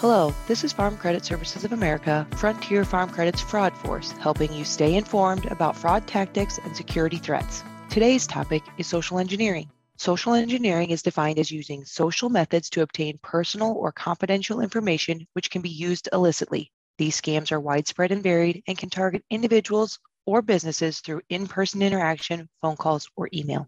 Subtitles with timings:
[0.00, 4.62] Hello, this is Farm Credit Services of America, Frontier Farm Credit's Fraud Force, helping you
[4.62, 7.64] stay informed about fraud tactics and security threats.
[7.88, 9.70] Today's topic is social engineering.
[9.96, 15.50] Social engineering is defined as using social methods to obtain personal or confidential information which
[15.50, 16.70] can be used illicitly.
[16.98, 21.80] These scams are widespread and varied and can target individuals or businesses through in person
[21.80, 23.66] interaction, phone calls, or email.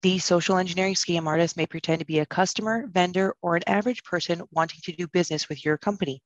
[0.00, 4.04] These social engineering scam artist may pretend to be a customer, vendor, or an average
[4.04, 6.22] person wanting to do business with your company.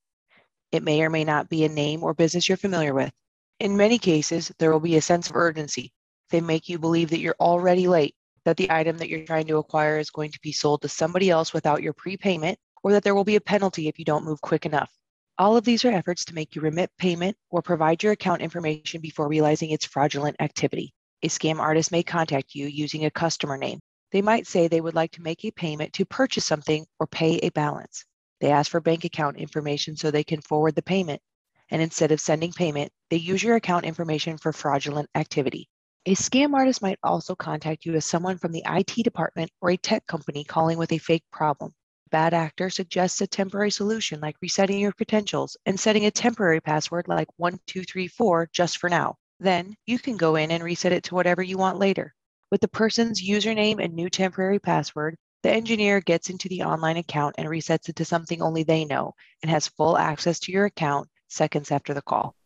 [0.73, 3.13] It may or may not be a name or business you're familiar with.
[3.61, 5.91] In many cases, there will be a sense of urgency.
[6.29, 9.57] They make you believe that you're already late, that the item that you're trying to
[9.57, 13.15] acquire is going to be sold to somebody else without your prepayment, or that there
[13.15, 14.91] will be a penalty if you don't move quick enough.
[15.39, 19.01] All of these are efforts to make you remit payment or provide your account information
[19.01, 20.93] before realizing it's fraudulent activity.
[21.25, 23.79] A scam artist may contact you using a customer name.
[24.11, 27.37] They might say they would like to make a payment to purchase something or pay
[27.39, 28.05] a balance.
[28.41, 31.23] They ask for bank account information so they can forward the payment.
[31.71, 35.69] And instead of sending payment, they use your account information for fraudulent activity.
[36.07, 39.77] A scam artist might also contact you as someone from the IT department or a
[39.77, 41.73] tech company calling with a fake problem.
[42.11, 47.07] Bad actor suggests a temporary solution like resetting your credentials and setting a temporary password
[47.07, 49.17] like 1234 just for now.
[49.43, 52.15] Then you can go in and reset it to whatever you want later.
[52.53, 57.35] With the person's username and new temporary password, the engineer gets into the online account
[57.39, 61.09] and resets it to something only they know and has full access to your account
[61.27, 62.37] seconds after the call.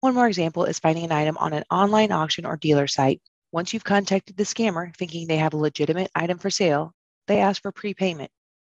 [0.00, 3.22] One more example is finding an item on an online auction or dealer site.
[3.52, 6.92] Once you've contacted the scammer thinking they have a legitimate item for sale,
[7.28, 8.32] they ask for prepayment.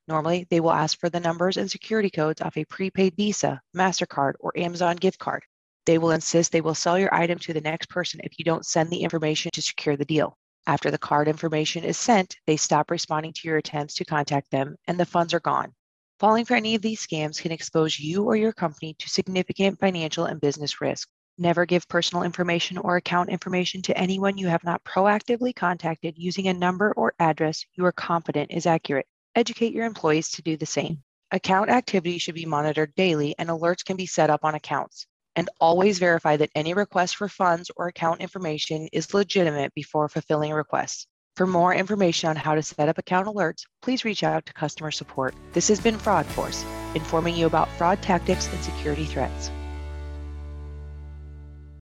[0.07, 4.35] Normally, they will ask for the numbers and security codes off a prepaid Visa, MasterCard,
[4.39, 5.43] or Amazon gift card.
[5.86, 8.66] They will insist they will sell your item to the next person if you don't
[8.66, 10.36] send the information to secure the deal.
[10.66, 14.78] After the card information is sent, they stop responding to your attempts to contact them
[14.88, 15.75] and the funds are gone.
[16.19, 20.25] Falling for any of these scams can expose you or your company to significant financial
[20.25, 21.08] and business risk.
[21.38, 26.47] Never give personal information or account information to anyone you have not proactively contacted using
[26.47, 29.06] a number or address you are confident is accurate.
[29.35, 31.03] Educate your employees to do the same.
[31.29, 35.50] Account activity should be monitored daily and alerts can be set up on accounts and
[35.59, 40.56] always verify that any request for funds or account information is legitimate before fulfilling a
[40.56, 41.07] request.
[41.35, 44.91] For more information on how to set up account alerts, please reach out to customer
[44.91, 45.35] support.
[45.51, 46.63] This has been Fraud Force,
[46.94, 49.51] informing you about fraud tactics and security threats.